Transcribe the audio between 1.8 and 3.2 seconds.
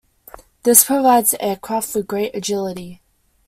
with great agility.